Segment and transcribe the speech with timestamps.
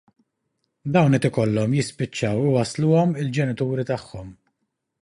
[0.95, 4.35] Dawn qed ikollhom jispiċċaw iwassluhom il-ġenituri tagħhom.